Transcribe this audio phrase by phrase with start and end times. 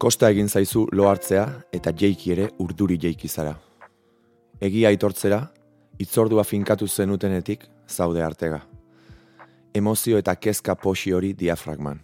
[0.00, 1.42] Kosta egin zaizu lo hartzea
[1.76, 3.50] eta jeiki ere urduri jeiki zara.
[4.60, 5.40] Egia aitortzera,
[6.00, 8.62] itzordua finkatu zenutenetik zaude artega.
[9.74, 12.00] Emozio eta kezka posi hori diafragman.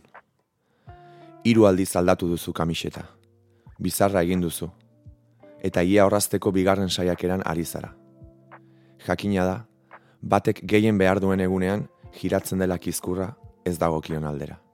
[1.49, 3.07] Hiru aldiz aldatu duzu kamiseta.
[3.81, 4.69] Bizarra egin duzu.
[5.65, 7.95] Eta ia horrazteko bigarren saiakeran ari zara.
[9.09, 9.57] Jakina da,
[10.21, 13.33] batek gehien behar duen egunean, giratzen dela kizkurra
[13.65, 14.66] ez dagokion aldera.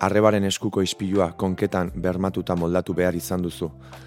[0.00, 3.66] Arrebaren eskuko ispilua konketan bermatuta moldatu behar izan duzu,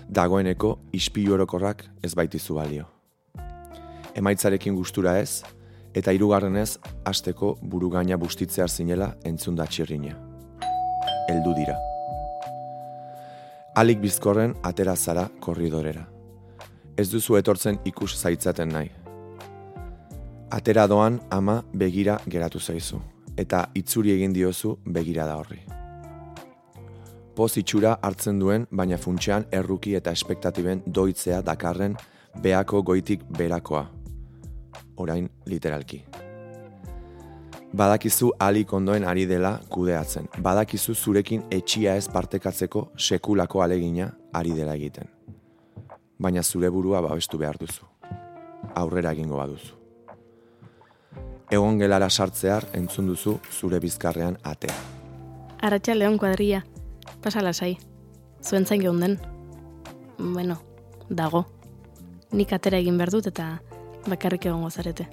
[0.10, 2.88] dagoeneko ispilu orokorrak ez baitizu balio.
[4.18, 5.44] Emaitzarekin gustura ez,
[5.94, 10.16] eta hirugarrenez asteko burugaina bustitzear zinela entzun da txirrina.
[11.30, 11.78] Eldu dira.
[13.78, 16.08] Alik bizkorren atera zara korridorera.
[16.98, 18.90] Ez duzu etortzen ikus zaitzaten nahi.
[20.50, 22.98] Atera doan ama begira geratu zaizu,
[23.38, 25.62] eta itzuri egin diozu begira da horri.
[27.36, 31.96] Poz itxura hartzen duen, baina funtsean erruki eta espektatiben doitzea dakarren
[32.42, 33.88] beako goitik berakoa.
[35.02, 36.04] Orain literalki.
[37.74, 40.28] Badakizu alik ondoen ari dela kudeatzen.
[40.46, 45.10] Badakizu zurekin etxia ez partekatzeko sekulako alegina ari dela egiten.
[46.22, 47.88] Baina zure burua babestu behar duzu.
[48.76, 49.74] Aurrera egingo baduzu.
[51.50, 54.78] Egon gelara sartzear entzun duzu zure bizkarrean atea.
[55.64, 56.62] Arratxa leon kuadria.
[57.24, 57.78] Pasala sai.
[58.44, 59.20] Zuen zain den.
[60.18, 60.58] Bueno,
[61.10, 61.46] dago.
[62.32, 63.62] Nik atera egin behar dut eta
[64.08, 65.08] bakarrik egongo zarete.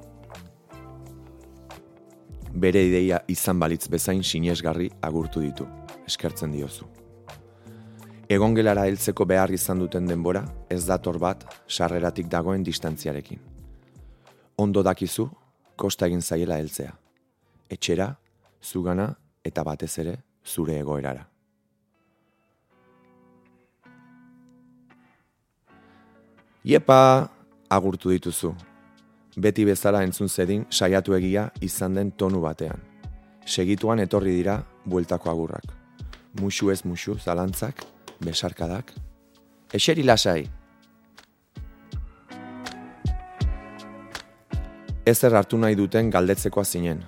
[2.53, 5.67] Bere ideia izan balitz bezain sinesgarri agurtu ditu,
[6.07, 6.89] eskertzen diozu.
[8.29, 13.39] Egon gelara heltzeko behar izan duten denbora, ez dator bat sarreratik dagoen distantziarekin.
[14.59, 15.31] Ondo dakizu,
[15.77, 16.93] kosta egin zaiela heltzea.
[17.71, 18.17] Etxera,
[18.63, 19.13] zugana
[19.45, 21.30] eta batez ere zure egoerara.
[26.65, 27.31] Iepa,
[27.73, 28.51] agurtu dituzu.
[29.41, 32.83] Beti bezala entzun zedin saiatu egia izan den tonu batean.
[33.47, 35.65] Segituan etorri dira bueltako agurrak.
[36.41, 37.81] Musu ez musu, zalantzak,
[38.21, 38.93] besarkadak.
[39.73, 40.45] Eseri lasai.
[45.07, 47.01] Ezer hartu nahi duten galdetzekoa zinen.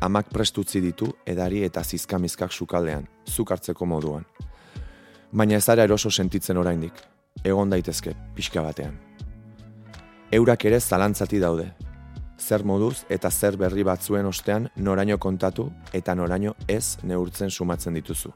[0.00, 4.26] Amak prestutzi ditu edari eta zizkamizkak sukaldean, zuk hartzeko moduan.
[5.30, 8.96] Baina ez ara eroso sentitzen oraindik egon daitezke pixka batean.
[10.32, 11.72] Eurak ere zalantzati daude.
[12.38, 18.32] Zer moduz eta zer berri batzuen ostean noraino kontatu eta noraino ez neurtzen sumatzen dituzu.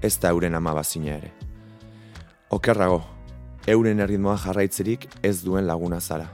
[0.00, 1.32] Ez da euren ama bazina ere.
[2.50, 3.02] Okerrago,
[3.66, 6.28] euren erritmoa jarraitzerik ez duen laguna zara.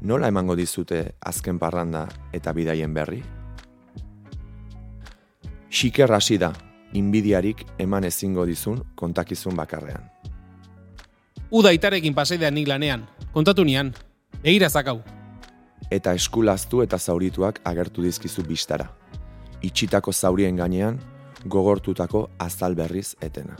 [0.00, 3.22] Nola emango dizute azken parranda eta bidaien berri?
[5.70, 6.52] Xiker hasi da,
[6.92, 10.15] inbidiarik eman ezingo dizun kontakizun bakarrean.
[11.50, 13.92] Uda itarekin paseidean nik lanean, kontatu nian,
[14.42, 14.98] egira zakau.
[15.90, 18.88] Eta eskulaztu eta zaurituak agertu dizkizu bistara.
[19.62, 20.98] Itxitako zaurien gainean,
[21.46, 23.54] gogortutako azal berriz etena.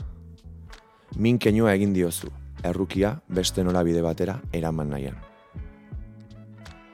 [1.15, 2.27] Min kenua egin diozu,
[2.63, 5.15] errukia beste norabide batera eraman nahian.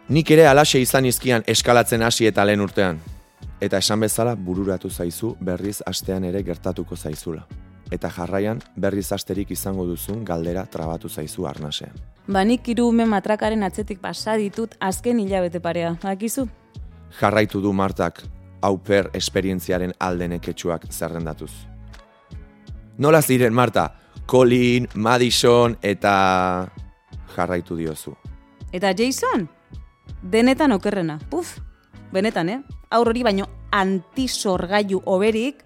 [0.09, 3.01] Nik ere alaxe izan izkian eskalatzen hasi eta lehen urtean.
[3.61, 7.47] Eta esan bezala bururatu zaizu berriz astean ere gertatuko zaizula
[7.93, 11.93] eta jarraian berriz asterik izango duzun galdera trabatu zaizu arnasean.
[12.27, 16.47] Banik irume matrakaren atzetik pasa ditut azken hilabete parea, bakizu?
[17.19, 18.23] Jarraitu du Martak
[18.63, 21.51] auper esperientziaren aldenek etxuak zerrendatuz.
[22.97, 23.89] Nola ziren, Marta?
[24.29, 26.67] Colin, Madison eta
[27.35, 28.13] jarraitu diozu.
[28.71, 29.49] Eta Jason?
[30.23, 31.19] Denetan okerrena.
[31.29, 31.57] Puf,
[32.13, 32.61] benetan, eh?
[32.89, 35.63] Aurrori baino antisorgailu oberik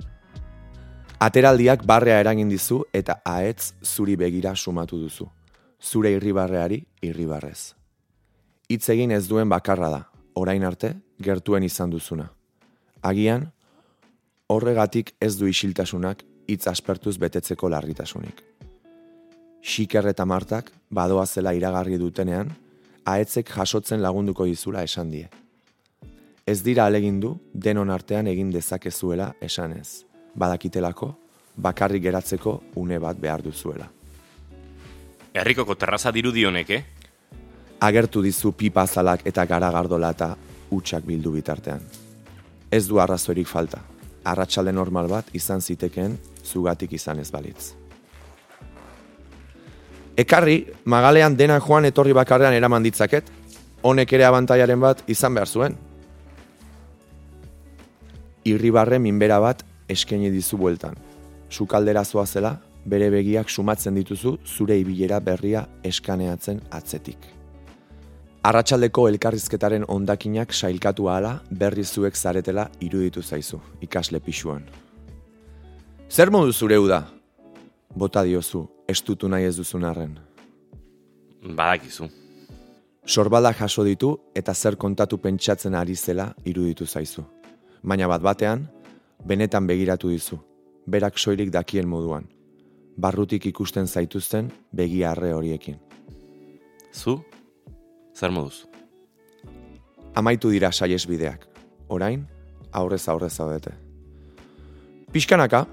[1.17, 5.25] Ateraldiak barrea eragin dizu eta aetz zuri begira sumatu duzu.
[5.81, 7.73] Zure irribarreari irribarrez.
[8.69, 10.01] Hitz egin ez duen bakarra da,
[10.37, 12.27] orain arte gertuen izan duzuna.
[13.01, 13.47] Agian,
[14.47, 18.43] horregatik ez du isiltasunak hitz aspertuz betetzeko larritasunik.
[19.65, 22.51] Xiker eta martak badoa zela iragarri dutenean,
[23.05, 25.25] aetzek jasotzen lagunduko dizula esan die.
[26.45, 30.06] Ez dira alegindu denon artean egin dezakezuela esanez
[30.37, 31.11] badakitelako,
[31.57, 33.89] bakarrik geratzeko une bat behar duzuela.
[35.33, 36.83] Herrikoko terraza dirudionek, eh?
[37.79, 40.31] Agertu dizu pipa zalak eta garagardola eta
[40.71, 41.81] utxak bildu bitartean.
[42.71, 43.81] Ez du arrazorik falta.
[44.27, 47.73] Arratxalde normal bat izan zitekeen zugatik izan ez balitz.
[50.17, 53.29] Ekarri, magalean dena joan etorri bakarrean eraman ditzaket,
[53.85, 55.77] honek ere abantaiaren bat izan behar zuen.
[58.47, 60.95] Irribarre minbera bat eskaini dizu bueltan.
[61.49, 67.17] sukaldera zela, bere begiak sumatzen dituzu zure ibilera berria eskaneatzen atzetik.
[68.43, 74.63] Arratxaldeko elkarrizketaren ondakinak sailkatu ahala berri zuek zaretela iruditu zaizu, ikasle pixuan.
[76.09, 77.01] Zer modu zure da?
[77.95, 80.17] Bota diozu, estutu nahi ez duzun arren.
[81.43, 82.07] Badakizu.
[83.05, 87.23] Sorbala jaso ditu eta zer kontatu pentsatzen ari zela iruditu zaizu.
[87.83, 88.67] Baina bat batean,
[89.27, 90.39] benetan begiratu dizu,
[90.87, 92.27] berak soilik dakien moduan.
[92.97, 95.75] Barrutik ikusten zaituzten begi arre horiekin.
[96.93, 97.19] Zu?
[98.15, 98.65] Zer moduz?
[100.15, 101.43] Amaitu dira saies bideak.
[101.89, 102.23] Orain,
[102.71, 103.75] aurrez aurrez zaudete.
[105.11, 105.65] Piskanaka,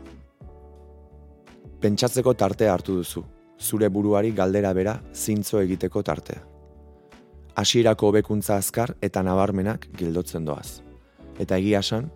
[1.81, 3.25] pentsatzeko tartea hartu duzu.
[3.59, 6.43] Zure buruari galdera bera zintzo egiteko tartea.
[7.55, 10.83] Hasierako hobekuntza azkar eta nabarmenak gildotzen doaz.
[11.39, 12.11] Eta egia esan,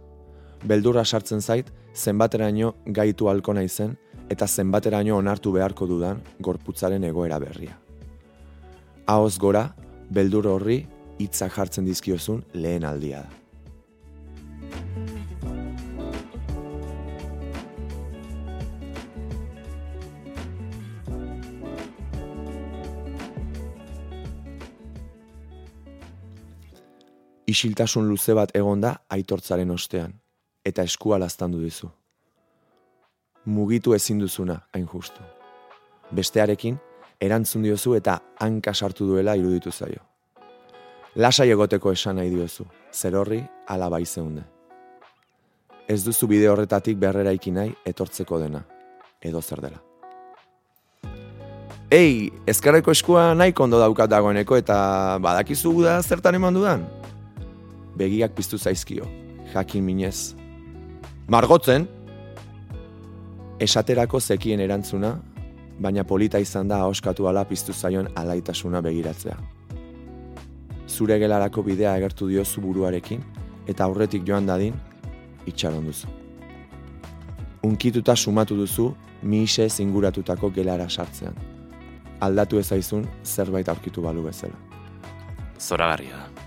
[0.64, 3.96] beldurra sartzen zait zenbateraino gaitu halko naizen
[4.30, 7.78] eta zenbateraino onartu beharko dudan gorputzaren egoera berria.
[9.06, 9.74] Ahoz gora,
[10.10, 10.82] beldur horri
[11.18, 13.34] hitza jartzen dizkiozun lehen aldia da.
[27.48, 30.12] Isiltasun luze bat egonda aitortzaren ostean,
[30.68, 31.88] eta eskua laztandu dizu.
[33.48, 35.24] Mugitu ezin duzuna, hain justu.
[36.12, 36.76] Bestearekin,
[37.20, 40.04] erantzun diozu eta hanka sartu duela iruditu zaio.
[41.16, 44.44] Lasai egoteko esan nahi diozu, zer horri ala bai zeunde.
[45.88, 48.64] Ez duzu bide horretatik berrera nahi etortzeko dena,
[49.22, 49.82] edo zer dela.
[51.90, 56.84] Ei, ezkarreko eskua nahi kondo daukat dagoeneko eta badakizu da zertan eman dudan?
[57.96, 59.08] Begiak piztu zaizkio,
[59.54, 60.37] jakin minez.
[61.28, 61.82] Margotzen,
[63.60, 65.10] esaterako zekien erantzuna,
[65.76, 69.36] baina polita izan da oskatu ala piztu zaion alaitasuna begiratzea.
[70.88, 73.20] Zure gelarako bidea agertu dio zu buruarekin
[73.68, 74.80] eta aurretik joan dadin
[75.44, 76.08] itxaron duzu.
[77.62, 81.36] Unkituta sumatu duzu miise zinguratutako gelara sartzean.
[82.24, 84.56] Aldatu ezaizun zerbait aurkitu balu bezala.
[85.60, 86.37] Zoragarria da.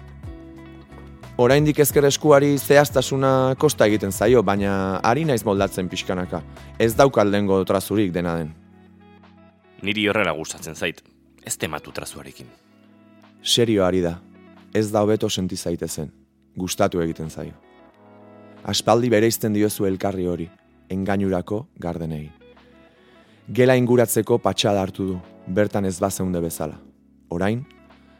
[1.42, 6.44] Oraindik ezker eskuari zehaztasuna kosta egiten zaio, baina ari naiz moldatzen pixkanaka.
[6.78, 8.52] Ez daukal dengo trazurik dena den.
[9.82, 11.02] Niri horrela gustatzen zait,
[11.42, 12.52] ez tematu trazuarekin.
[13.42, 14.20] Serio ari da,
[14.74, 16.14] ez da hobeto senti zaitezen,
[16.56, 17.58] gustatu egiten zaio.
[18.62, 20.50] Aspaldi bereizten diozu elkarri hori,
[20.94, 22.28] engainurako gardenei.
[23.50, 26.78] Gela inguratzeko patxada hartu du, bertan ez bazeunde bezala.
[27.34, 27.66] Orain,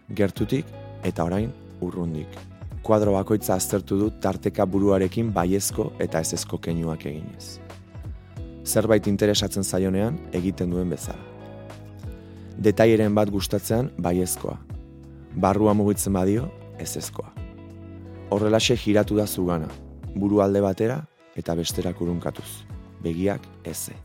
[0.09, 0.65] gertutik
[1.06, 2.50] eta orain urrundik.
[2.83, 7.59] Kuadro bakoitza aztertu du tarteka buruarekin baiezko eta ezezko keinuak eginez.
[8.65, 11.31] Zerbait interesatzen zaionean egiten duen bezala
[12.61, 14.57] detaieren bat gustatzean baiezkoa.
[15.41, 16.47] Barrua mugitzen badio,
[16.79, 17.31] ez ezkoa.
[18.31, 19.69] Horrelaxe giratu da zugana,
[20.15, 21.01] buru alde batera
[21.35, 22.49] eta besterak urunkatuz.
[23.01, 23.95] Begiak eze.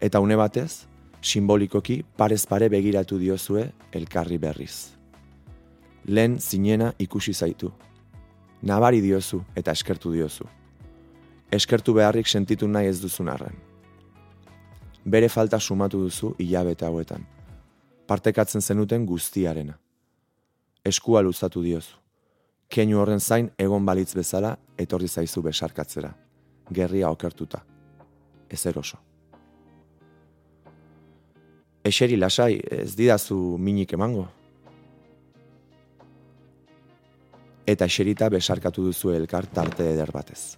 [0.00, 0.86] Eta une batez,
[1.22, 4.97] simbolikoki parez pare begiratu diozue elkarri berriz.
[6.04, 7.72] Lehen zinena ikusi zaitu.
[8.62, 10.44] Nabari diozu eta eskertu diozu.
[11.52, 13.68] Eskertu beharrik sentitu nahi ez duzun arren
[15.10, 17.24] bere falta sumatu duzu hilabete hauetan.
[18.06, 19.74] Partekatzen zenuten guztiarena.
[20.84, 21.96] Eskua luzatu diozu.
[22.68, 26.12] Keinu horren zain egon balitz bezala etorri zaizu besarkatzera.
[26.72, 27.62] Gerria okertuta.
[28.48, 28.98] Ez eroso.
[31.84, 34.26] Eseri lasai, ez didazu minik emango.
[37.68, 40.56] Eta eserita besarkatu duzu elkar tarte eder batez.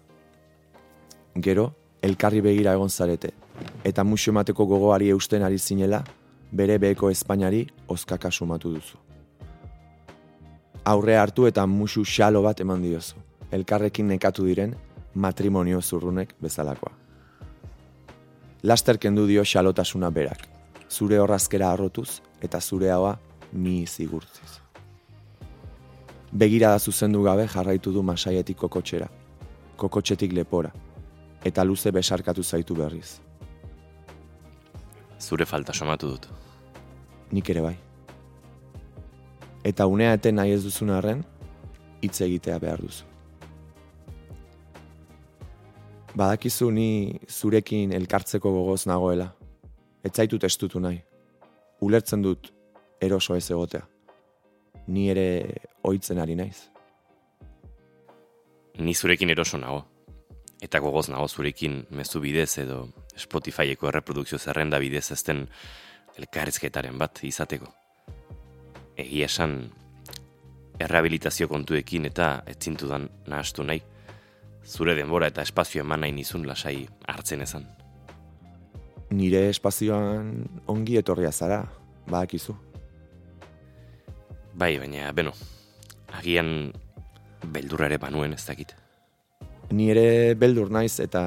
[1.34, 1.64] Gero,
[2.06, 3.32] elkarri begira egon zarete,
[3.84, 6.04] eta musu emateko gogoari eusten ari zinela,
[6.52, 8.98] bere beheko Espainari oskaka sumatu duzu.
[10.84, 13.18] Aurre hartu eta musu xalo bat eman diozu,
[13.50, 14.76] elkarrekin nekatu diren
[15.14, 16.94] matrimonio zurrunek bezalakoa.
[18.62, 20.46] Laster kendu dio xalotasuna berak,
[20.88, 23.16] zure horrazkera arrotuz eta zure haua
[23.52, 24.59] mi zigurtziz.
[26.32, 29.08] Begira da zuzendu gabe jarraitu du masaietik kokotxera,
[29.76, 30.70] kokotxetik lepora,
[31.44, 33.18] eta luze besarkatu zaitu berriz.
[35.18, 36.28] Zure falta somatu dut.
[37.32, 37.76] Nik ere bai.
[39.64, 41.24] Eta unea eten nahi ez duzun arren,
[42.00, 43.04] hitz egitea behar duzu.
[46.14, 49.32] Badakizu ni zurekin elkartzeko gogoz nagoela.
[50.02, 51.02] Ez zaitut estutu nahi.
[51.80, 52.50] Ulertzen dut
[53.00, 53.84] eroso ez egotea.
[54.90, 55.26] Ni ere
[55.86, 56.66] ohitzen ari naiz.
[58.80, 59.84] Ni zurekin eroso nago
[60.60, 65.46] eta gogoz nago zurekin mezu bidez edo Spotifyeko erreprodukzio zerrenda bidez ezten
[66.20, 67.68] elkarrizketaren bat izateko.
[69.00, 69.56] Egia esan,
[70.80, 73.80] errehabilitazio kontuekin eta etzintudan nahastu nahi,
[74.64, 77.64] zure denbora eta espazio eman nahi nizun lasai hartzen ezan.
[79.10, 80.34] Nire espazioan
[80.70, 81.64] ongi etorria zara,
[82.06, 82.54] badakizu.
[84.60, 85.30] Bai, baina, beno,
[86.18, 86.68] agian
[87.48, 88.74] beldurra ere banuen ez dakit.
[89.72, 91.22] Ni ere beldur naiz eta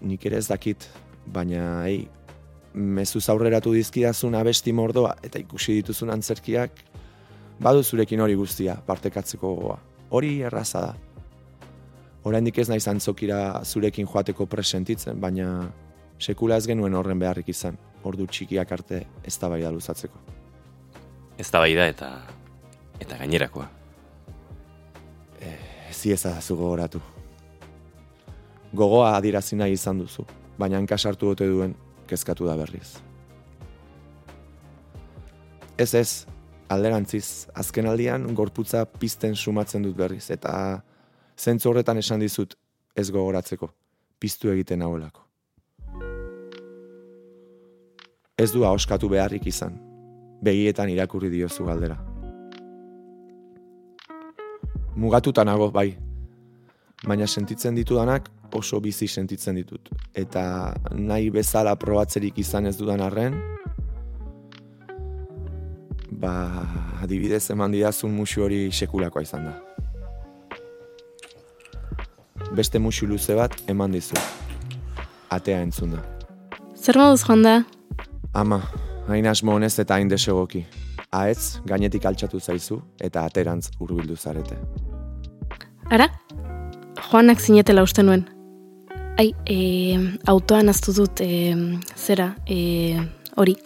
[0.00, 0.86] nik ere ez dakit,
[1.28, 2.06] baina ei,
[2.72, 6.80] mezuz aurreratu dizkidazun abesti mordoa eta ikusi dituzun antzerkiak,
[7.60, 9.76] badu zurekin hori guztia partekatzeko gogoa.
[10.16, 10.96] Hori erraza da.
[12.24, 15.68] Oraindik ez naiz antzokira zurekin joateko presentitzen, baina
[16.16, 20.28] sekula ez genuen horren beharrik izan, ordu txikiak arte ez da luzatzeko.
[21.36, 22.39] Ez da eta
[23.00, 23.68] eta gainerakoa.
[25.90, 27.00] Ezi ez da gogoratu.
[28.72, 30.24] Gogoa adirazi nahi izan duzu,
[30.58, 31.74] baina hankasartu dute duen
[32.06, 33.00] kezkatu da berriz.
[35.78, 36.26] Ez ez,
[36.68, 40.82] alderantziz, azken aldian gorputza pizten sumatzen dut berriz, eta
[41.38, 42.54] zentzu horretan esan dizut
[42.94, 43.72] ez gogoratzeko,
[44.18, 45.26] piztu egiten hauelako.
[48.38, 49.74] Ez du oskatu beharrik izan,
[50.42, 52.09] begietan irakurri diozu galdera.
[55.00, 55.94] Mugatuta nago, bai,
[57.08, 59.88] baina sentitzen ditudanak oso bizi sentitzen ditut.
[60.12, 63.38] Eta nahi bezala probatzerik izan ez dudan arren,
[66.20, 66.34] ba,
[67.00, 69.54] adibidez eman didazun musu hori sekulakoa izan da.
[72.52, 74.20] Beste musu luze bat eman dizu.
[75.30, 76.04] Atea entzun da.
[76.76, 77.56] Zer moduz joan da?
[78.34, 78.60] Ama,
[79.08, 80.66] hain asmo honez eta hain desegoki.
[81.10, 84.60] Aetz, gainetik altxatu zaizu eta aterantz hurbildu zarete.
[85.90, 86.06] Ara?
[87.10, 88.22] Joanak zinetela uste nuen.
[89.18, 89.56] Ai, e,
[90.30, 91.50] autoan aztu dut, e,
[91.98, 92.94] zera, e,
[93.36, 93.56] hori.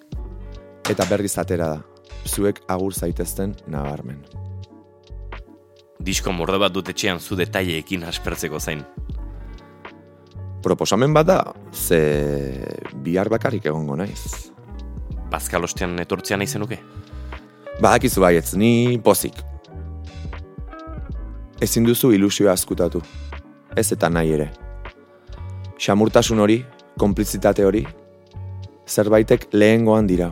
[0.88, 1.82] Eta berriz atera da.
[2.24, 4.24] Zuek agur zaitezten nabarmen.
[6.00, 8.80] Disko mordo bat dut etxean zu detaileekin aspertzeko zain.
[10.64, 11.38] Proposamen bat da,
[11.72, 12.00] ze
[13.04, 14.48] bihar bakarrik egongo naiz.
[15.30, 16.80] Bazkalostean etortzean nahi zenuke?
[17.84, 19.44] Badakizu baietz, ni pozik.
[21.60, 23.02] Ezin duzu ilusioa askutatu.
[23.76, 24.50] Ez eta nahi ere
[25.84, 26.62] xamurtasun hori,
[26.98, 27.82] konplizitate hori,
[28.88, 30.30] zerbaitek lehengoan dira.